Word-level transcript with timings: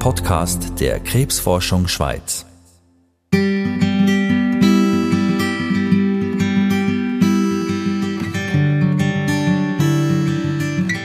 Podcast 0.00 0.80
der 0.80 0.98
Krebsforschung 0.98 1.86
Schweiz. 1.86 2.46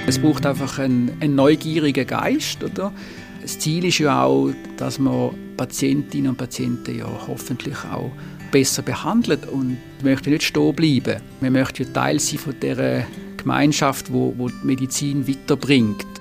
Es 0.08 0.18
braucht 0.18 0.46
einfach 0.46 0.80
einen, 0.80 1.12
einen 1.20 1.36
neugierigen 1.36 2.08
Geist, 2.08 2.64
oder? 2.64 2.94
Das 3.42 3.60
Ziel 3.60 3.84
ist 3.84 3.98
ja 3.98 4.24
auch, 4.24 4.52
dass 4.78 4.98
man 4.98 5.32
Patientinnen 5.58 6.30
und 6.30 6.38
Patienten 6.38 6.98
ja 6.98 7.10
hoffentlich 7.28 7.78
auch 7.92 8.12
besser 8.50 8.82
behandelt 8.82 9.46
und 9.46 9.78
wir 10.00 10.12
möchten 10.12 10.30
nicht 10.30 10.44
stehen 10.44 10.74
bleiben. 10.74 11.22
Wir 11.42 11.52
möchten 11.52 11.84
ja 11.84 11.90
Teil 11.90 12.18
sein 12.22 12.40
von 12.40 12.58
der 12.62 13.06
Gemeinschaft, 13.36 14.14
wo, 14.14 14.34
wo 14.38 14.48
die 14.48 14.56
Medizin 14.66 15.28
weiterbringt. 15.28 16.15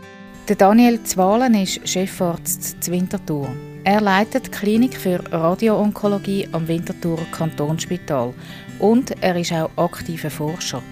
Der 0.47 0.57
Daniel 0.57 1.03
Zwalen 1.05 1.55
ist 1.55 1.89
Chefarzt 1.89 2.85
zu 2.85 2.93
Winterthur. 2.93 3.49
Er 3.83 4.03
leitet 4.03 4.49
die 4.49 4.51
Klinik 4.51 4.95
für 4.95 5.19
Radioonkologie 5.33 6.47
am 6.53 6.69
Winterthurer 6.69 7.25
Kantonsspital 7.33 8.35
und 8.79 9.15
er 9.23 9.37
ist 9.37 9.55
auch 9.55 9.71
aktiver 9.77 10.29
Forscher. 10.29 10.83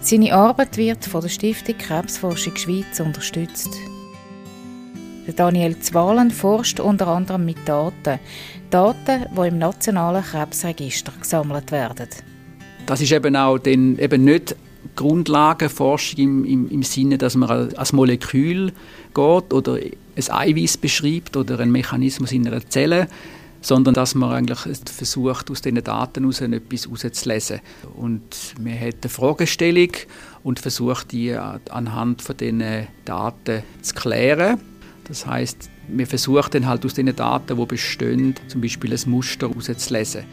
Seine 0.00 0.34
Arbeit 0.34 0.76
wird 0.76 1.04
von 1.04 1.20
der 1.20 1.28
Stiftung 1.28 1.78
Krebsforschung 1.78 2.56
Schweiz 2.56 2.98
unterstützt. 2.98 3.70
Daniel 5.36 5.78
Zwalen 5.78 6.32
forscht 6.32 6.80
unter 6.80 7.06
anderem 7.06 7.44
mit 7.44 7.58
Daten. 7.68 8.18
Daten, 8.70 9.26
die 9.36 9.48
im 9.48 9.58
Nationalen 9.58 10.24
Krebsregister 10.24 11.12
gesammelt 11.20 11.70
werden. 11.70 12.08
Das 12.86 13.00
ist 13.00 13.12
eben 13.12 13.36
auch 13.36 13.58
den, 13.58 14.00
eben 14.00 14.24
nicht 14.24 14.56
Grundlagenforschung 14.96 16.18
im, 16.18 16.44
im, 16.44 16.70
im 16.70 16.82
Sinne, 16.82 17.18
dass 17.18 17.36
man 17.36 17.74
als 17.74 17.92
Molekül 17.92 18.72
geht 19.14 19.52
oder 19.52 19.74
ein 19.74 19.92
Eiweiß 20.16 20.76
beschreibt 20.78 21.36
oder 21.36 21.58
einen 21.58 21.72
Mechanismus 21.72 22.32
in 22.32 22.46
einer 22.46 22.66
Zelle, 22.68 23.08
sondern 23.62 23.94
dass 23.94 24.14
man 24.14 24.32
eigentlich 24.32 24.78
versucht, 24.86 25.50
aus 25.50 25.60
diesen 25.60 25.82
Daten 25.82 26.22
heraus 26.22 26.40
etwas 26.40 26.84
herauszulesen. 26.86 27.60
Und 27.96 28.54
man 28.58 28.78
hat 28.78 28.96
eine 29.02 29.10
Fragestellung 29.10 29.90
und 30.42 30.60
versucht, 30.60 31.12
die 31.12 31.34
anhand 31.34 32.22
von 32.22 32.36
diesen 32.36 32.86
Daten 33.04 33.62
zu 33.82 33.94
klären. 33.94 34.60
Das 35.04 35.26
heißt, 35.26 35.70
wir 35.88 36.06
versuchen 36.06 36.50
dann 36.52 36.66
halt 36.66 36.84
aus 36.86 36.94
den 36.94 37.14
Daten, 37.14 37.56
die 37.56 37.66
bestehen, 37.66 38.34
zum 38.46 38.60
Beispiel 38.60 38.92
ein 38.92 39.10
Muster 39.10 39.48
herauszulesen. 39.48 40.24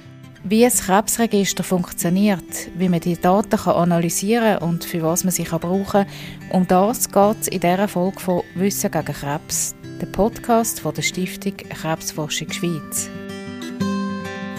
Wie 0.49 0.63
ein 0.63 0.71
Krebsregister 0.71 1.61
funktioniert, 1.61 2.69
wie 2.77 2.87
man 2.87 3.01
die 3.01 3.19
Daten 3.19 3.59
analysieren 3.67 4.59
kann 4.59 4.69
und 4.69 4.85
für 4.85 5.01
was 5.03 5.25
man 5.25 5.33
sie 5.33 5.43
brauchen 5.43 5.85
kann, 5.85 6.07
um 6.51 6.65
das 6.65 7.11
geht 7.11 7.41
es 7.41 7.47
in 7.49 7.59
dieser 7.59 7.89
Folge 7.89 8.17
von 8.21 8.43
«Wissen 8.55 8.89
gegen 8.89 9.13
Krebs», 9.13 9.75
der 9.99 10.05
Podcast 10.05 10.79
von 10.79 10.93
der 10.93 11.01
Stiftung 11.01 11.57
Krebsforschung 11.57 12.49
Schweiz. 12.49 13.09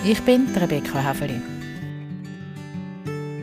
Ich 0.05 0.21
bin 0.25 0.47
Rebecca 0.55 0.99
Häfeli. 1.01 1.41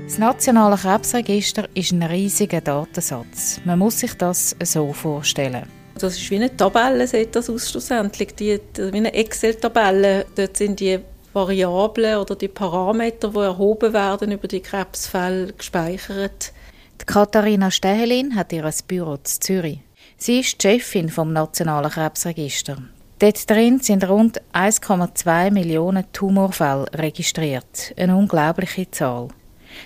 Das 0.04 0.20
Nationale 0.20 0.78
Krebsregister 0.78 1.68
ist 1.74 1.94
ein 1.94 2.04
riesiger 2.04 2.62
Datensatz. 2.62 3.60
Man 3.66 3.80
muss 3.80 4.02
sich 4.02 4.14
das 4.14 4.56
so 4.62 4.94
vorstellen. 4.94 5.64
Das 5.98 6.16
ist 6.16 6.30
wie 6.30 6.36
eine 6.36 6.56
Tabelle, 6.56 7.08
sieht 7.08 7.36
das 7.36 7.50
aus 7.50 7.72
schlussendlich. 7.72 8.36
Die, 8.36 8.60
wie 8.78 8.98
eine 8.98 9.16
Excel-Tabelle. 9.16 10.28
Dort 10.36 10.58
sind 10.58 10.80
die 10.80 11.00
Variablen 11.36 12.18
oder 12.18 12.36
die 12.36 12.48
Parameter, 12.48 13.30
die 13.30 13.40
erhoben 13.40 13.92
werden 13.92 14.32
über 14.32 14.48
die 14.48 14.62
Krebsfälle, 14.62 15.52
gespeichert. 15.52 16.54
Die 17.02 17.06
Katharina 17.06 17.70
Stehelin 17.70 18.36
hat 18.36 18.54
ihr 18.54 18.72
Büro 18.88 19.16
in 19.16 19.26
Zürich. 19.26 19.80
Sie 20.18 20.40
ist 20.40 20.64
die 20.64 20.70
Chefin 20.70 21.10
vom 21.10 21.34
Nationalen 21.34 21.92
Krebsregister. 21.92 22.78
Dort 23.20 23.50
drin 23.50 23.82
sind 23.82 24.08
rund 24.08 24.42
1,2 24.54 25.52
Millionen 25.52 26.06
Tumorfälle 26.14 26.86
registriert. 26.94 27.94
Eine 27.98 28.16
unglaubliche 28.16 28.90
Zahl. 28.92 29.28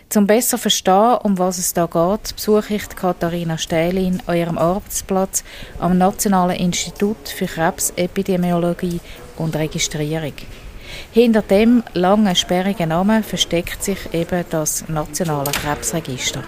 Zum 0.07 0.27
besser 0.27 0.59
verstehen, 0.59 1.17
um 1.23 1.39
was 1.39 1.57
es 1.57 1.73
da 1.73 1.87
geht, 1.87 2.35
besuche 2.35 2.75
ich 2.75 2.89
Katharina 2.89 3.57
Stählin 3.57 4.21
an 4.27 4.37
ihrem 4.37 4.59
Arbeitsplatz 4.59 5.43
am 5.79 5.97
Nationalen 5.97 6.57
Institut 6.57 7.27
für 7.27 7.47
Krebsepidemiologie 7.47 8.99
und 9.37 9.55
Registrierung. 9.55 10.33
Hinter 11.11 11.41
dem 11.41 11.83
langen, 11.93 12.35
sperrigen 12.35 12.89
Namen 12.89 13.23
versteckt 13.23 13.83
sich 13.83 14.13
eben 14.13 14.45
das 14.49 14.87
Nationale 14.87 15.51
Krebsregister. 15.51 16.43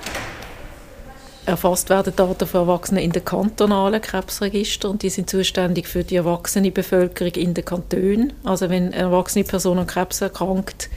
Erfasst 1.46 1.90
werden 1.90 2.14
Daten 2.16 2.48
von 2.48 2.62
Erwachsenen 2.62 3.04
in 3.04 3.12
den 3.12 3.26
kantonalen 3.26 4.00
Krebsregistern 4.00 4.92
und 4.92 5.02
die 5.02 5.10
sind 5.10 5.30
zuständig 5.30 5.88
für 5.88 6.04
die 6.04 6.18
erwachsene 6.18 6.72
Bevölkerung 6.72 7.34
in 7.34 7.56
den 7.56 7.66
Kantonen. 7.66 8.34
Also 8.44 8.70
wenn 8.70 8.94
eine 8.94 8.96
erwachsene 8.96 9.44
Person 9.44 9.80
an 9.80 9.88
Krebs 9.88 10.22
erkrankt, 10.22 10.90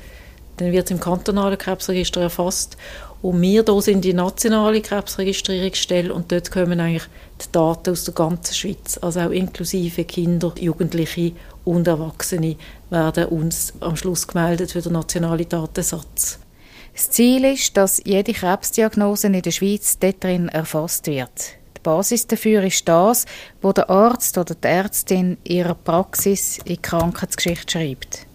dann 0.59 0.71
wird 0.71 0.84
es 0.84 0.91
im 0.91 1.00
kantonalen 1.00 1.56
Krebsregister 1.59 2.21
erfasst. 2.21 2.77
Und 3.24 3.40
wir 3.40 3.64
hier 3.64 3.80
sind 3.80 4.04
die 4.04 4.12
nationale 4.12 4.82
Krebsregistrierungsstelle 4.82 6.12
und 6.12 6.30
dort 6.30 6.50
kommen 6.50 6.78
eigentlich 6.78 7.04
die 7.40 7.50
Daten 7.52 7.92
aus 7.92 8.04
der 8.04 8.12
ganzen 8.12 8.52
Schweiz, 8.52 8.98
also 9.00 9.20
auch 9.20 9.30
inklusive 9.30 10.04
Kinder, 10.04 10.52
Jugendliche 10.60 11.32
und 11.64 11.86
Erwachsene 11.86 12.56
werden 12.90 13.24
uns 13.28 13.72
am 13.80 13.96
Schluss 13.96 14.26
gemeldet 14.26 14.72
für 14.72 14.82
den 14.82 14.92
nationalen 14.92 15.48
Datensatz. 15.48 16.38
Das 16.92 17.08
Ziel 17.08 17.46
ist, 17.46 17.74
dass 17.78 18.02
jede 18.04 18.34
Krebsdiagnose 18.34 19.28
in 19.28 19.41
der 19.41 19.50
Schweiz 19.52 19.98
dort 19.98 20.22
drin 20.22 20.50
erfasst 20.50 21.06
wird. 21.06 21.54
Die 21.78 21.80
Basis 21.82 22.26
dafür 22.26 22.62
ist 22.62 22.86
das, 22.86 23.24
wo 23.62 23.72
der 23.72 23.88
Arzt 23.88 24.36
oder 24.36 24.54
die 24.54 24.68
Ärztin 24.68 25.38
ihrer 25.44 25.74
Praxis 25.74 26.58
in 26.58 26.64
die 26.74 26.76
Krankheitsgeschichte 26.76 27.72
schreibt. 27.72 28.26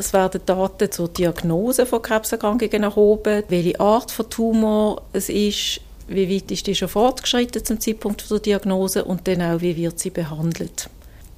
Es 0.00 0.14
werden 0.14 0.40
Daten 0.46 0.90
zur 0.90 1.08
Diagnose 1.08 1.84
von 1.84 2.00
Krebserkrankungen 2.00 2.84
erhoben, 2.84 3.42
welche 3.48 3.78
Art 3.78 4.10
von 4.10 4.30
Tumor 4.30 5.02
es 5.12 5.28
ist, 5.28 5.82
wie 6.08 6.34
weit 6.34 6.50
ist 6.50 6.66
die 6.66 6.74
schon 6.74 6.88
fortgeschritten 6.88 7.62
zum 7.62 7.78
Zeitpunkt 7.78 8.30
der 8.30 8.38
Diagnose 8.38 9.04
und 9.04 9.28
dann 9.28 9.42
auch, 9.42 9.60
wie 9.60 9.76
wird 9.76 9.98
sie 9.98 10.08
behandelt. 10.08 10.88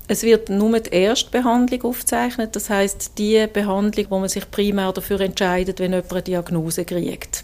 Es 0.07 0.23
wird 0.23 0.49
nur 0.49 0.79
die 0.79 0.95
Erstbehandlung 0.95 1.83
aufgezeichnet, 1.83 2.55
das 2.55 2.71
heißt 2.71 3.19
die 3.19 3.49
Behandlung, 3.53 4.07
wo 4.11 4.21
man 4.21 4.29
sich 4.29 4.49
primär 4.49 4.93
dafür 4.93 5.21
entscheidet, 5.23 5.81
wenn 5.81 5.91
jemand 5.91 6.13
eine 6.13 6.23
Diagnose 6.23 6.85
kriegt. 6.85 7.43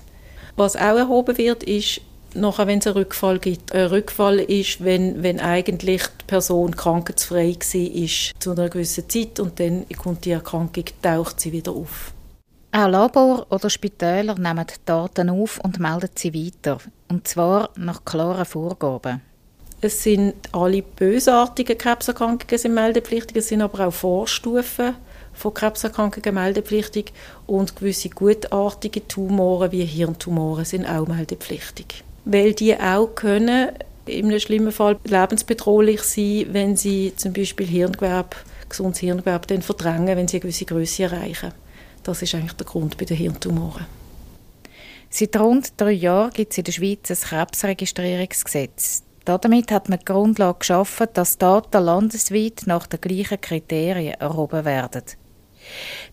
Was 0.55 0.77
auch 0.77 0.99
erhoben 0.99 1.37
wird, 1.37 1.65
ist 1.65 2.01
nachher, 2.41 2.67
wenn 2.67 2.79
es 2.79 2.87
einen 2.87 2.97
Rückfall 2.97 3.39
gibt. 3.39 3.73
Ein 3.73 3.87
Rückfall 3.87 4.39
ist, 4.39 4.83
wenn, 4.85 5.23
wenn 5.23 5.41
eigentlich 5.41 6.03
die 6.03 6.25
Person 6.27 6.77
krankheitsfrei 6.77 7.55
war 7.55 8.41
zu 8.41 8.51
einer 8.53 8.69
gewissen 8.69 9.09
Zeit 9.09 9.41
und 9.41 9.59
dann 9.61 9.87
kommt 9.97 10.25
die 10.25 10.33
Erkrankung, 10.33 10.85
taucht 11.03 11.41
sie 11.41 11.53
wieder 11.53 11.73
auf. 11.73 12.13
Auch 12.71 12.89
Labor 12.89 13.47
oder 13.51 13.71
Spitäler 13.71 14.35
nehmen 14.35 14.67
die 14.67 14.85
Daten 14.85 15.31
auf 15.31 15.59
und 15.61 15.81
melden 15.81 16.11
sie 16.15 16.35
weiter. 16.35 16.79
Und 17.09 17.27
zwar 17.27 17.71
nach 17.77 18.05
klaren 18.05 18.45
Vorgaben. 18.45 19.23
Es 19.81 20.03
sind 20.03 20.35
alle 20.53 20.83
bösartigen 20.83 21.79
Krebserkrankungen 21.79 22.59
sind 22.59 22.75
meldepflichtig, 22.75 23.37
es 23.37 23.49
sind 23.49 23.63
aber 23.63 23.87
auch 23.87 23.93
Vorstufen 23.93 24.97
von 25.33 25.55
Krebserkrankungen 25.55 26.35
meldepflichtig 26.35 27.13
und 27.47 27.77
gewisse 27.77 28.11
gutartige 28.11 29.07
Tumoren 29.07 29.71
wie 29.71 29.85
Hirntumoren 29.85 30.65
sind 30.65 30.85
auch 30.85 31.07
meldepflichtig 31.07 32.05
weil 32.29 32.53
die 32.53 32.79
auch 32.79 33.15
können 33.15 33.71
einem 34.07 34.39
schlimmen 34.39 34.73
Fall 34.73 34.99
lebensbedrohlich 35.05 36.03
sein, 36.03 36.47
wenn 36.53 36.77
sie 36.77 37.13
zum 37.17 37.33
Beispiel 37.33 37.67
Hirngewebe, 37.67 38.37
gesundes 38.69 39.01
Hirngewebe 39.01 39.47
dann 39.47 39.63
verdrängen, 39.63 40.17
wenn 40.17 40.29
sie 40.29 40.37
eine 40.37 40.43
gewisse 40.43 40.65
Größe 40.65 41.05
erreichen. 41.05 41.53
Das 42.03 42.23
ist 42.23 42.35
eigentlich 42.35 42.53
der 42.53 42.67
Grund 42.67 42.97
bei 42.97 43.05
den 43.05 43.17
Hirntumoren. 43.17 43.87
Seit 45.11 45.37
rund 45.39 45.73
drei 45.79 45.93
Jahren 45.93 46.33
gibt 46.33 46.53
es 46.53 46.59
in 46.59 46.65
der 46.65 46.73
Schweiz 46.73 47.11
ein 47.11 47.17
Krebsregistrierungsgesetz. 47.17 49.03
Damit 49.25 49.71
hat 49.71 49.89
man 49.89 49.99
die 49.99 50.05
Grundlage 50.05 50.59
geschaffen, 50.59 51.09
dass 51.13 51.39
Daten 51.39 51.83
landesweit 51.83 52.63
nach 52.67 52.87
den 52.87 53.01
gleichen 53.01 53.41
Kriterien 53.41 54.15
erhoben 54.15 54.65
werden. 54.65 55.03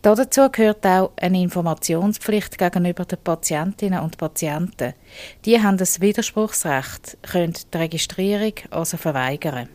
Dazu 0.01 0.49
gehört 0.51 0.85
auch 0.85 1.11
eine 1.15 1.41
Informationspflicht 1.41 2.57
gegenüber 2.57 3.05
den 3.05 3.19
Patientinnen 3.23 3.99
und 3.99 4.17
Patienten. 4.17 4.93
Die 5.45 5.61
haben 5.61 5.77
das 5.77 6.01
Widerspruchsrecht, 6.01 7.17
können 7.21 7.53
die 7.73 7.77
Registrierung 7.77 8.53
also 8.71 8.97
verweigern. 8.97 9.69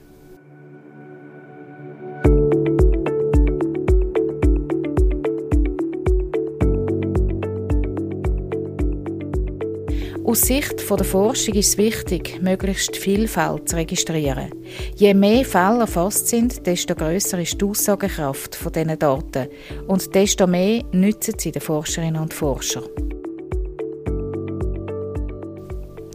Aus 10.30 10.42
Sicht 10.42 10.88
der 10.88 11.04
Forschung 11.04 11.54
ist 11.54 11.70
es 11.70 11.76
wichtig, 11.76 12.40
möglichst 12.40 12.96
viel 12.96 13.26
Fälle 13.26 13.64
zu 13.64 13.74
registrieren. 13.74 14.52
Je 14.94 15.12
mehr 15.12 15.44
Fälle 15.44 15.80
erfasst 15.80 16.28
sind, 16.28 16.64
desto 16.68 16.94
grösser 16.94 17.40
ist 17.40 17.60
die 17.60 17.64
Aussagekraft 17.64 18.54
von 18.54 18.70
diesen 18.70 18.96
Daten 18.96 19.48
und 19.88 20.14
desto 20.14 20.46
mehr 20.46 20.84
nützen 20.92 21.34
sie 21.36 21.50
den 21.50 21.60
Forscherinnen 21.60 22.22
und 22.22 22.32
Forschern. 22.32 22.84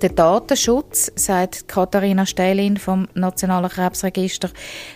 Der 0.01 0.09
Datenschutz, 0.12 1.11
sagt 1.15 1.68
Katharina 1.68 2.25
Stählin 2.25 2.77
vom 2.77 3.09
Nationalen 3.15 3.69
Krebsregister, 3.69 4.50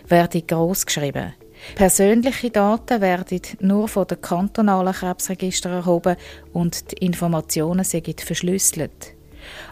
werde 0.08 0.44
gross 0.44 0.86
geschrieben. 0.86 1.34
Persönliche 1.76 2.50
Daten 2.50 3.02
werden 3.02 3.42
nur 3.60 3.88
von 3.88 4.08
den 4.08 4.22
kantonalen 4.22 4.94
Krebsregistern 4.94 5.74
erhoben 5.74 6.16
und 6.54 6.92
die 6.92 7.06
Informationen 7.06 7.84
sind 7.84 8.22
verschlüsselt. 8.22 9.14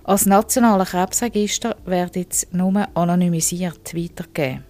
Als 0.04 0.26
nationale 0.26 0.86
Krebsregister 0.86 1.76
werden 1.86 2.26
sie 2.30 2.48
nur 2.52 2.88
anonymisiert 2.94 3.96
weitergegeben. 3.96 4.64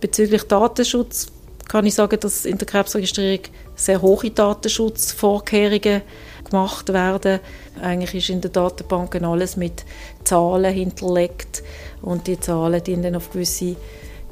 Bezüglich 0.00 0.42
Datenschutz 0.44 1.32
kann 1.68 1.86
ich 1.86 1.94
sagen, 1.94 2.20
dass 2.20 2.44
in 2.44 2.58
der 2.58 2.66
Krebsregistrierung 2.66 3.40
sehr 3.74 4.00
hohe 4.00 4.30
Datenschutzvorkehrungen 4.30 6.02
gemacht 6.48 6.92
werden. 6.92 7.40
Eigentlich 7.82 8.14
ist 8.14 8.30
in 8.30 8.40
den 8.40 8.52
Datenbanken 8.52 9.24
alles 9.24 9.56
mit 9.56 9.84
Zahlen 10.24 10.72
hinterlegt 10.72 11.62
und 12.02 12.26
die 12.26 12.38
Zahlen 12.38 12.82
dienen 12.84 13.16
auf 13.16 13.30
gewisse, 13.30 13.76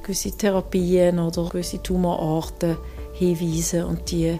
gewisse 0.05 0.37
Therapien 0.37 1.19
oder 1.19 1.49
gewisse 1.49 1.83
Tumorarten 1.83 2.77
hinweisen 3.15 3.85
und 3.85 4.11
die, 4.11 4.39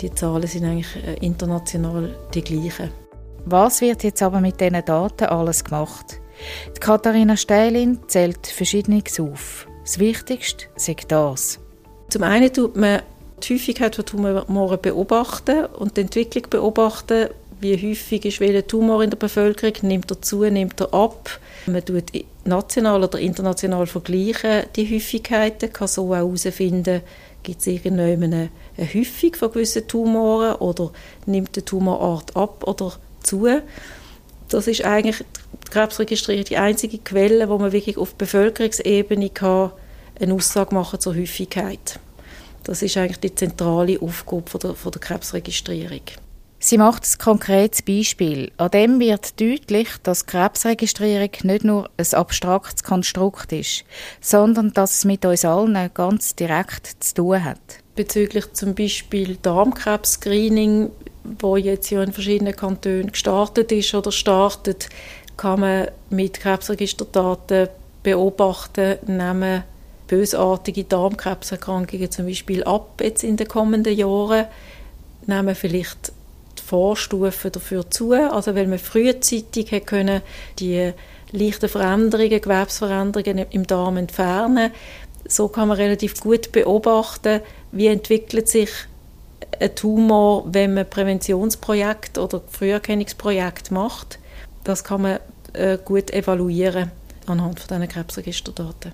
die 0.00 0.14
Zahlen 0.14 0.46
sind 0.46 0.64
eigentlich 0.64 0.96
äh, 0.96 1.14
international 1.24 2.16
die 2.34 2.42
gleichen. 2.42 2.90
Was 3.46 3.80
wird 3.80 4.04
jetzt 4.04 4.22
aber 4.22 4.40
mit 4.40 4.60
diesen 4.60 4.84
Daten 4.84 5.24
alles 5.24 5.64
gemacht? 5.64 6.20
Die 6.76 6.80
Katharina 6.80 7.36
Stählin 7.36 7.98
zählt 8.06 8.46
Verschiedenes 8.46 9.18
auf. 9.18 9.66
Das 9.84 9.98
Wichtigste 9.98 10.66
ist 10.76 11.06
das. 11.08 11.58
Zum 12.08 12.22
einen 12.22 12.52
tut 12.52 12.76
man 12.76 13.02
die 13.42 13.54
Häufigkeit 13.54 13.96
von 13.96 14.04
Tumoren 14.04 14.80
beobachten 14.80 15.66
und 15.66 15.96
die 15.96 16.02
Entwicklung 16.02 16.44
beobachten. 16.50 17.28
Wie 17.60 17.76
häufig 17.76 18.24
ist 18.24 18.40
welcher 18.40 18.66
Tumor 18.66 19.02
in 19.02 19.10
der 19.10 19.18
Bevölkerung? 19.18 19.74
Nimmt 19.82 20.10
er 20.10 20.20
zu, 20.22 20.42
nimmt 20.44 20.80
er 20.80 20.92
ab? 20.94 21.38
Man 21.66 21.84
tut 21.84 22.04
national 22.44 23.04
oder 23.04 23.18
international 23.18 23.86
vergleichen 23.86 24.64
die 24.76 24.94
Häufigkeiten, 24.94 25.72
kann 25.72 25.88
so 25.88 26.10
auch 26.10 26.16
herausfinden, 26.16 27.02
gibt 27.42 27.60
es 27.60 27.66
irgendeine 27.66 28.50
eine 28.76 28.94
Häufung 28.94 29.34
von 29.34 29.52
gewissen 29.52 29.86
Tumoren 29.86 30.56
oder 30.56 30.92
nimmt 31.26 31.56
die 31.56 31.62
Tumorart 31.62 32.36
ab 32.36 32.66
oder 32.66 32.92
zu. 33.22 33.46
Das 34.48 34.66
ist 34.66 34.84
eigentlich 34.84 35.18
die 35.18 35.70
Krebsregistrierung 35.70 36.44
die 36.44 36.56
einzige 36.56 36.98
Quelle, 36.98 37.48
wo 37.48 37.58
man 37.58 37.72
wirklich 37.72 37.96
auf 37.96 38.14
Bevölkerungsebene 38.14 39.30
kann 39.30 39.72
eine 40.20 40.34
Aussage 40.34 40.74
machen 40.74 41.00
zur 41.00 41.14
Häufigkeit. 41.14 41.98
Das 42.64 42.82
ist 42.82 42.96
eigentlich 42.96 43.20
die 43.20 43.34
zentrale 43.34 44.00
Aufgabe 44.00 44.50
von 44.50 44.60
der, 44.60 44.74
von 44.74 44.92
der 44.92 45.00
Krebsregistrierung. 45.00 46.02
Sie 46.62 46.76
macht 46.76 47.04
ein 47.04 47.18
konkretes 47.18 47.80
Beispiel. 47.80 48.52
An 48.58 48.70
dem 48.70 49.00
wird 49.00 49.40
deutlich, 49.40 49.88
dass 50.02 50.26
Krebsregistrierung 50.26 51.30
nicht 51.44 51.64
nur 51.64 51.88
ein 51.96 52.14
abstraktes 52.14 52.84
Konstrukt 52.84 53.50
ist, 53.52 53.84
sondern 54.20 54.70
dass 54.74 54.96
es 54.96 55.04
mit 55.06 55.24
uns 55.24 55.46
allen 55.46 55.90
ganz 55.94 56.36
direkt 56.36 57.02
zu 57.02 57.14
tun 57.14 57.42
hat. 57.42 57.58
Bezüglich 57.96 58.52
zum 58.52 58.74
Beispiel 58.74 59.38
Darmkrebs-Screening, 59.40 60.90
wo 61.40 61.56
jetzt 61.56 61.88
ja 61.88 62.02
in 62.02 62.12
verschiedenen 62.12 62.54
Kantonen 62.54 63.10
gestartet 63.10 63.72
ist 63.72 63.94
oder 63.94 64.12
startet, 64.12 64.90
kann 65.38 65.60
man 65.60 65.88
mit 66.10 66.40
Krebsregisterdaten 66.40 67.68
beobachten, 68.02 68.98
nehmen 69.06 69.62
bösartige 70.08 70.84
Darmkrebserkrankungen 70.84 72.10
zum 72.10 72.26
Beispiel 72.26 72.64
ab 72.64 73.00
jetzt 73.00 73.24
in 73.24 73.38
den 73.38 73.48
kommenden 73.48 73.96
Jahren, 73.96 74.44
nehmen 75.26 75.54
vielleicht 75.54 76.12
Vorstufen 76.70 77.50
dafür 77.50 77.90
zu, 77.90 78.12
also 78.12 78.54
weil 78.54 78.68
man 78.68 78.78
frühzeitig 78.78 79.84
können 79.86 80.22
die 80.60 80.92
leichten 81.32 81.68
Veränderungen, 81.68 82.40
Gewebsveränderungen 82.40 83.46
im 83.50 83.66
Darm 83.66 83.96
entfernen. 83.96 84.70
So 85.26 85.48
kann 85.48 85.66
man 85.66 85.76
relativ 85.76 86.20
gut 86.20 86.52
beobachten, 86.52 87.40
wie 87.72 87.88
entwickelt 87.88 88.48
sich 88.48 88.70
ein 89.58 89.74
Tumor, 89.74 90.44
wenn 90.46 90.74
man 90.74 90.88
Präventionsprojekt 90.88 92.18
oder 92.18 92.40
Früherkennungsprojekt 92.48 93.72
macht. 93.72 94.20
Das 94.62 94.84
kann 94.84 95.02
man 95.02 95.18
äh, 95.52 95.76
gut 95.84 96.12
evaluieren 96.12 96.92
anhand 97.26 97.58
von 97.58 97.68
diesen 97.68 97.88
Krebsregisterdaten. 97.88 98.92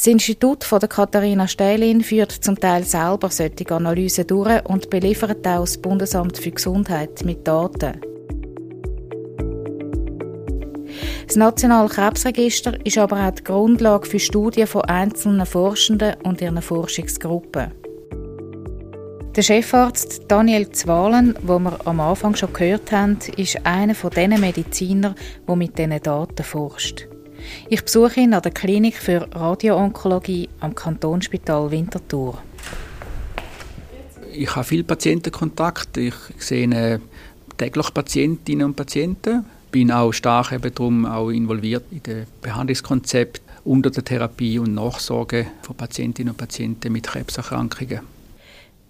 Das 0.00 0.06
Institut 0.06 0.64
von 0.64 0.80
der 0.80 0.88
Katharina 0.88 1.46
Stählin 1.46 2.00
führt 2.00 2.32
zum 2.32 2.58
Teil 2.58 2.84
selber 2.84 3.28
solche 3.28 3.70
Analysen 3.70 4.26
durch 4.26 4.64
und 4.64 4.88
beliefert 4.88 5.46
auch 5.46 5.60
das 5.60 5.76
Bundesamt 5.76 6.38
für 6.38 6.52
Gesundheit 6.52 7.22
mit 7.22 7.46
Daten. 7.46 8.00
Das 11.26 11.36
Nationale 11.36 11.90
Krebsregister 11.90 12.78
ist 12.86 12.96
aber 12.96 13.28
auch 13.28 13.32
die 13.32 13.44
Grundlage 13.44 14.08
für 14.08 14.18
Studien 14.18 14.66
von 14.66 14.86
einzelnen 14.86 15.44
Forschenden 15.44 16.14
und 16.22 16.40
ihren 16.40 16.62
Forschungsgruppen. 16.62 17.70
Der 19.36 19.42
Chefarzt 19.42 20.22
Daniel 20.28 20.70
Zwalen, 20.70 21.38
wo 21.42 21.58
wir 21.58 21.78
am 21.84 22.00
Anfang 22.00 22.34
schon 22.36 22.54
gehört 22.54 22.90
haben, 22.90 23.18
ist 23.36 23.66
einer 23.66 23.94
von 23.94 24.08
diesen 24.08 24.40
Medizinern, 24.40 25.14
der 25.46 25.56
mit 25.56 25.76
diesen 25.76 26.00
Daten 26.00 26.42
forscht. 26.42 27.06
Ich 27.68 27.82
besuche 27.82 28.20
ihn 28.20 28.34
an 28.34 28.42
der 28.42 28.52
Klinik 28.52 28.96
für 28.96 29.28
Radioonkologie 29.32 30.48
am 30.60 30.74
Kantonsspital 30.74 31.70
Winterthur. 31.70 32.38
Ich 34.32 34.54
habe 34.54 34.64
viele 34.64 34.84
Patientenkontakt. 34.84 35.96
Ich 35.96 36.14
sehe 36.38 37.00
täglich 37.56 37.94
Patientinnen 37.94 38.66
und 38.66 38.76
Patienten. 38.76 39.44
Bin 39.70 39.92
auch 39.92 40.12
stark 40.12 40.52
eben 40.52 40.74
darum 40.74 41.06
auch 41.06 41.30
involviert 41.30 41.84
in 41.90 42.02
das 42.02 42.26
Behandlungskonzept 42.40 43.42
unter 43.64 43.90
der 43.90 44.04
Therapie 44.04 44.58
und 44.58 44.74
Nachsorge 44.74 45.46
von 45.62 45.76
Patientinnen 45.76 46.32
und 46.32 46.38
Patienten 46.38 46.92
mit 46.92 47.06
Krebserkrankungen. 47.06 48.00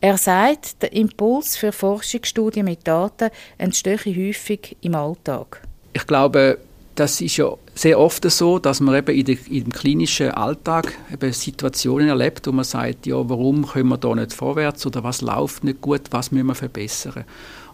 Er 0.01 0.17
sagt, 0.17 0.81
der 0.83 0.93
Impuls 0.95 1.57
für 1.57 1.73
Forschungsstudien 1.73 2.65
mit 2.65 2.87
Daten 2.87 3.31
entstehe 3.59 3.99
häufig 3.99 4.77
im 4.81 4.95
Alltag. 4.95 5.61
Ich 5.93 6.07
glaube, 6.07 6.59
das 7.01 7.19
ist 7.23 7.39
ja 7.39 7.57
sehr 7.75 7.99
oft 7.99 8.31
so, 8.31 8.59
dass 8.59 8.81
man 8.81 8.95
eben 8.95 9.17
in, 9.17 9.25
der, 9.25 9.37
im 9.51 9.71
klinischen 9.71 10.33
Alltag 10.33 10.93
eben 11.11 11.33
Situationen 11.33 12.09
erlebt, 12.09 12.47
wo 12.47 12.53
man 12.53 12.65
sagt, 12.65 13.07
ja, 13.07 13.27
warum 13.27 13.67
können 13.67 13.89
wir 13.89 13.97
da 13.97 14.15
nicht 14.15 14.35
vorwärts 14.35 14.85
oder 14.85 15.03
was 15.03 15.23
läuft 15.23 15.65
nicht 15.65 15.81
gut, 15.81 16.03
was 16.11 16.31
müssen 16.31 16.49
wir 16.49 16.55
verbessern. 16.55 17.25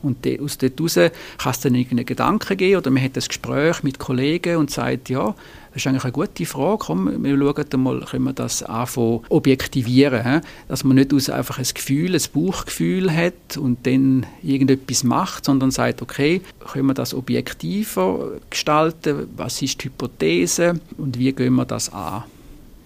Und 0.00 0.24
de, 0.24 0.38
aus 0.40 0.58
dort 0.58 0.78
heraus 0.78 0.94
kann 1.38 1.50
es 1.50 1.58
dann 1.58 1.74
irgendeinen 1.74 2.06
Gedanken 2.06 2.56
geben 2.56 2.76
oder 2.76 2.90
man 2.92 3.02
hat 3.02 3.16
ein 3.16 3.24
Gespräch 3.26 3.82
mit 3.82 3.98
Kollegen 3.98 4.58
und 4.58 4.70
sagt, 4.70 5.08
ja, 5.08 5.34
das 5.76 5.82
ist 5.82 5.88
eigentlich 5.88 6.04
eine 6.04 6.12
gute 6.12 6.46
Frage, 6.46 6.78
komm, 6.78 7.22
wir 7.22 7.36
schauen 7.36 7.82
mal, 7.82 8.00
können 8.00 8.24
wir 8.24 8.32
das 8.32 8.62
anfangen 8.62 9.20
objektivieren, 9.28 10.24
he? 10.24 10.40
dass 10.68 10.84
man 10.84 10.96
nicht 10.96 11.12
aus 11.12 11.28
einfach 11.28 11.58
ein 11.58 11.66
Gefühl, 11.66 12.14
ein 12.14 12.22
Bauchgefühl 12.32 13.14
hat 13.14 13.58
und 13.58 13.86
dann 13.86 14.24
irgendetwas 14.42 15.04
macht, 15.04 15.44
sondern 15.44 15.70
sagt, 15.70 16.00
okay, 16.00 16.40
können 16.72 16.86
wir 16.86 16.94
das 16.94 17.12
objektiver 17.12 18.38
gestalten, 18.48 19.28
was 19.36 19.60
ist 19.60 19.82
die 19.82 19.88
Hypothese 19.88 20.80
und 20.96 21.18
wie 21.18 21.30
gehen 21.32 21.54
wir 21.56 21.66
das 21.66 21.92
an? 21.92 22.24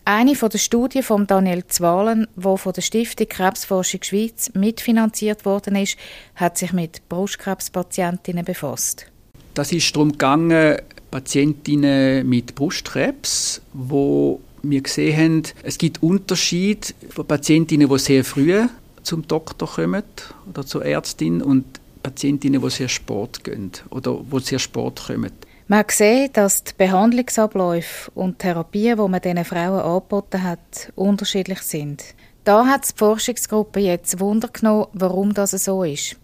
Eine 0.05 0.35
von 0.35 0.51
der 0.51 0.59
Studien 0.59 1.05
von 1.05 1.29
Daniel 1.29 1.65
Zwalen, 1.69 2.27
wo 2.35 2.57
von 2.57 2.73
der 2.73 2.83
Stiftung 2.83 3.29
Krebsforschung 3.29 4.03
Schweiz 4.03 4.51
mitfinanziert 4.55 5.45
worden 5.45 5.77
ist, 5.77 5.97
hat 6.35 6.59
sich 6.59 6.73
mit 6.73 7.09
Brustkrebspatientinnen 7.09 8.45
befasst. 8.45 9.07
Das 9.55 9.71
ist 9.71 9.95
darum 9.95 10.13
gegangen, 10.13 10.79
Patientinnen 11.11 12.29
mit 12.29 12.55
Brustkrebs, 12.55 13.61
wo 13.73 14.41
wir 14.63 14.81
gesehen 14.81 15.17
haben, 15.17 15.43
es 15.63 15.79
gibt 15.79 16.03
Unterschiede 16.03 16.89
von 17.09 17.27
Patientinnen, 17.27 17.89
die 17.89 17.99
sehr 17.99 18.25
früh 18.25 18.67
zum 19.03 19.27
Doktor 19.27 19.69
kommen 19.69 20.03
oder 20.49 20.65
zur 20.67 20.85
Ärztin 20.85 21.43
und 21.43 21.65
Patientinnen, 22.03 22.61
die 22.61 22.71
sehr 22.71 22.89
spät 22.89 23.45
gehen 23.45 23.73
oder 23.91 24.19
wo 24.31 24.39
sehr 24.39 24.59
spät 24.59 25.03
kommen. 25.07 25.33
Man 25.69 25.87
gesehen, 25.87 26.31
dass 26.33 26.65
die 26.65 26.73
Behandlungsabläufe 26.77 28.11
und 28.15 28.41
Therapien, 28.41 28.99
die 28.99 29.09
man 29.09 29.21
diesen 29.21 29.45
Frauen 29.45 29.81
angeboten 29.81 30.43
hat, 30.43 30.93
unterschiedlich 30.97 31.61
sind. 31.61 32.03
Da 32.43 32.67
hat 32.67 32.89
die 32.89 32.97
Forschungsgruppe 32.97 33.81
jetzt 33.81 34.19
Wunder 34.19 34.49
genommen, 34.49 34.87
warum 34.95 35.33
das 35.33 35.53
so 35.53 35.85
ist. 35.85 36.17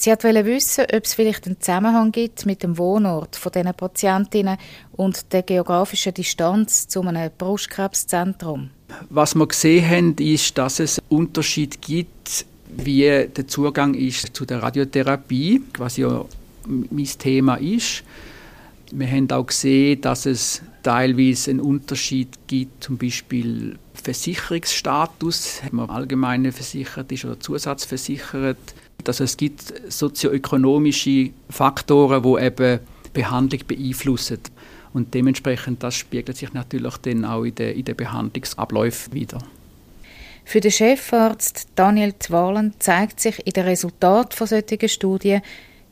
Sie 0.00 0.10
wollte 0.10 0.46
wissen, 0.46 0.84
ob 0.94 1.04
es 1.04 1.14
vielleicht 1.14 1.46
einen 1.46 1.60
Zusammenhang 1.60 2.12
gibt 2.12 2.46
mit 2.46 2.62
dem 2.62 2.78
Wohnort 2.78 3.34
von 3.34 3.50
diesen 3.50 3.74
Patientinnen 3.74 4.56
und 4.92 5.32
der 5.32 5.42
geografischen 5.42 6.14
Distanz 6.14 6.86
zu 6.86 7.02
einem 7.02 7.28
Brustkrebszentrum. 7.36 8.70
Was 9.10 9.34
wir 9.34 9.48
gesehen 9.48 9.90
haben, 9.90 10.14
ist, 10.18 10.56
dass 10.56 10.78
es 10.78 11.00
einen 11.00 11.18
Unterschied 11.18 11.82
gibt, 11.82 12.46
wie 12.68 13.26
der 13.26 13.48
Zugang 13.48 13.94
ist 13.94 14.36
zu 14.36 14.44
der 14.44 14.62
Radiotherapie, 14.62 15.62
was 15.78 15.96
ja 15.96 16.24
mein 16.68 17.04
Thema 17.18 17.56
ist. 17.56 18.04
Wir 18.92 19.10
haben 19.10 19.28
auch 19.32 19.46
gesehen, 19.46 20.00
dass 20.00 20.26
es 20.26 20.62
teilweise 20.84 21.50
einen 21.50 21.60
Unterschied 21.60 22.38
gibt, 22.46 22.84
zum 22.84 22.98
Beispiel 22.98 23.76
Versicherungsstatus, 23.94 25.60
ob 25.66 25.72
man 25.72 25.90
allgemein 25.90 26.52
versichert 26.52 27.10
ist 27.10 27.24
oder 27.24 27.40
zusatzversichert. 27.40 28.58
Dass 29.08 29.20
es 29.20 29.38
gibt 29.38 29.72
sozioökonomische 29.90 31.30
Faktoren, 31.48 32.22
die 32.22 32.44
eben 32.44 32.80
Behandlung 33.14 33.62
beeinflussen. 33.66 34.40
Und 34.92 35.14
dementsprechend, 35.14 35.82
das 35.82 35.94
spiegelt 35.94 36.36
sich 36.36 36.52
natürlich 36.52 36.98
dann 36.98 37.24
auch 37.24 37.44
in 37.44 37.54
den, 37.54 37.74
in 37.74 37.86
den 37.86 37.96
Behandlungsabläufen 37.96 39.14
wieder. 39.14 39.38
Für 40.44 40.60
den 40.60 40.70
Chefarzt 40.70 41.68
Daniel 41.74 42.18
Zwalen 42.18 42.74
zeigt 42.80 43.20
sich 43.20 43.46
in 43.46 43.54
den 43.54 43.64
Resultaten 43.64 44.36
von 44.36 44.46
solchen 44.46 44.86
Studien 44.90 45.40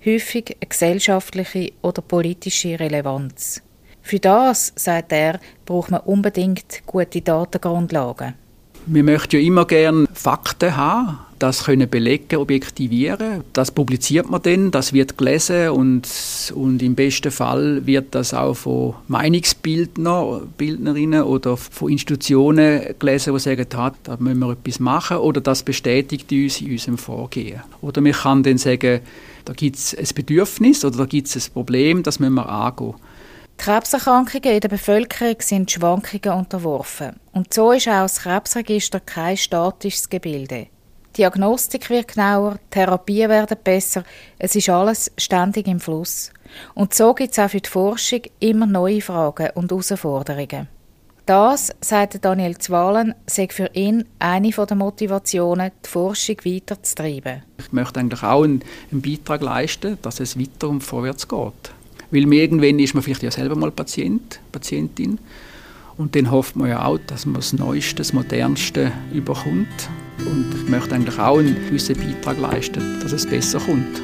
häufig 0.04 0.54
eine 0.60 0.68
gesellschaftliche 0.68 1.72
oder 1.80 2.02
politische 2.02 2.78
Relevanz. 2.78 3.62
Für 4.02 4.18
das, 4.18 4.74
sagt 4.76 5.12
er, 5.12 5.40
braucht 5.64 5.90
man 5.90 6.02
unbedingt 6.02 6.82
gute 6.84 7.22
Datengrundlagen. 7.22 8.34
Wir 8.84 9.02
möchten 9.02 9.36
ja 9.36 9.42
immer 9.42 9.64
gerne 9.64 10.06
Fakten 10.12 10.76
haben, 10.76 11.18
das 11.38 11.64
können 11.64 11.88
belegen, 11.88 12.36
objektivieren. 12.36 13.44
Das 13.52 13.70
publiziert 13.70 14.30
man 14.30 14.42
dann, 14.42 14.70
das 14.70 14.92
wird 14.92 15.18
gelesen 15.18 15.70
und, 15.70 16.08
und 16.54 16.82
im 16.82 16.94
besten 16.94 17.30
Fall 17.30 17.84
wird 17.86 18.14
das 18.14 18.32
auch 18.32 18.54
von 18.54 18.94
Meinungsbildnern 19.08 20.48
Bildnerinnen 20.56 21.22
oder 21.22 21.56
von 21.56 21.90
Institutionen 21.90 22.94
gelesen, 22.98 23.34
die 23.34 23.40
sagen, 23.40 23.66
da 23.68 24.16
müssen 24.18 24.38
wir 24.38 24.52
etwas 24.52 24.80
machen 24.80 25.18
oder 25.18 25.40
das 25.40 25.62
bestätigt 25.62 26.30
uns 26.32 26.60
in 26.60 26.72
unserem 26.72 26.98
Vorgehen. 26.98 27.60
Oder 27.80 28.00
man 28.00 28.12
kann 28.12 28.42
dann 28.42 28.58
sagen, 28.58 29.00
da 29.44 29.52
gibt 29.52 29.76
es 29.76 29.96
ein 29.96 30.08
Bedürfnis 30.14 30.84
oder 30.84 30.98
da 30.98 31.04
gibt 31.04 31.28
es 31.28 31.36
ein 31.36 31.52
Problem, 31.52 32.02
das 32.02 32.18
müssen 32.18 32.34
wir 32.34 32.48
angehen. 32.48 32.94
Krebserkrankungen 33.58 34.54
in 34.54 34.60
der 34.60 34.68
Bevölkerung 34.68 35.36
sind 35.40 35.70
Schwankungen 35.70 36.38
unterworfen. 36.38 37.16
Und 37.32 37.54
so 37.54 37.72
ist 37.72 37.88
auch 37.88 38.02
das 38.02 38.20
Krebsregister 38.20 39.00
kein 39.00 39.36
statisches 39.36 40.10
Gebilde. 40.10 40.66
Die 41.16 41.22
Diagnostik 41.22 41.88
wird 41.88 42.08
genauer, 42.08 42.58
Therapien 42.70 43.30
werden 43.30 43.56
besser, 43.64 44.04
es 44.38 44.54
ist 44.54 44.68
alles 44.68 45.10
ständig 45.16 45.66
im 45.66 45.80
Fluss. 45.80 46.30
Und 46.74 46.92
so 46.92 47.14
gibt 47.14 47.32
es 47.32 47.38
auch 47.38 47.48
für 47.48 47.60
die 47.62 47.70
Forschung 47.70 48.20
immer 48.38 48.66
neue 48.66 49.00
Fragen 49.00 49.48
und 49.54 49.70
Herausforderungen. 49.70 50.68
Das, 51.24 51.72
sagt 51.80 52.22
Daniel 52.22 52.58
Zwalen, 52.58 53.14
sei 53.26 53.48
für 53.50 53.70
ihn 53.72 54.04
eine 54.18 54.50
der 54.50 54.76
Motivationen, 54.76 55.72
die 55.82 55.88
Forschung 55.88 56.36
weiterzutreiben. 56.44 57.44
Ich 57.56 57.72
möchte 57.72 57.98
eigentlich 57.98 58.22
auch 58.22 58.42
einen, 58.42 58.62
einen 58.92 59.00
Beitrag 59.00 59.40
leisten, 59.40 59.96
dass 60.02 60.20
es 60.20 60.38
weiter 60.38 60.68
und 60.68 60.82
vorwärts 60.82 61.26
geht. 61.26 61.72
Weil 62.10 62.30
irgendwann 62.30 62.78
ist 62.78 62.92
man 62.92 63.02
vielleicht 63.02 63.22
ja 63.22 63.30
selber 63.30 63.56
mal 63.56 63.70
Patient, 63.70 64.38
Patientin. 64.52 65.18
Und 65.96 66.14
dann 66.14 66.30
hofft 66.30 66.56
man 66.56 66.68
ja 66.68 66.84
auch, 66.84 66.98
dass 67.06 67.24
man 67.24 67.36
das 67.36 67.54
Neueste, 67.54 67.94
das 67.96 68.12
Modernste 68.12 68.92
überkommt. 69.14 69.88
Und 70.24 70.54
ich 70.54 70.68
möchte 70.68 70.94
eigentlich 70.94 71.18
auch 71.18 71.38
einen 71.38 71.54
gewissen 71.54 71.96
Beitrag 71.96 72.38
leisten, 72.38 73.00
dass 73.00 73.12
es 73.12 73.26
besser 73.26 73.58
kommt. 73.60 74.00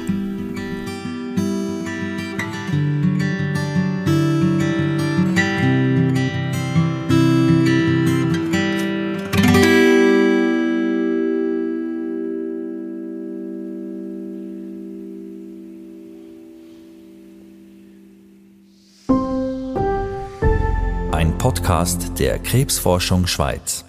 Podcast 21.43 22.17
der 22.19 22.39
Krebsforschung 22.39 23.27
Schweiz. 23.27 23.83